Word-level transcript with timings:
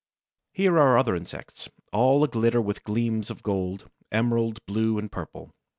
Here 0.51 0.79
are 0.79 0.97
other 0.97 1.15
insects, 1.15 1.69
all 1.93 2.25
aglitter 2.27 2.59
with 2.59 2.83
gleams 2.83 3.29
of 3.29 3.43
gold, 3.43 3.87
emerald, 4.11 4.57
blue, 4.65 4.97
and 4.97 5.11
purple. 5.11 5.53